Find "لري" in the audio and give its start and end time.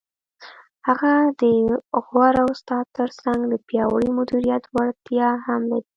5.71-5.87